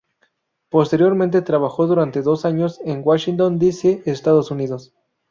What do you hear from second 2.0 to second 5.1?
dos años en Washington D. C., Estados Unidos.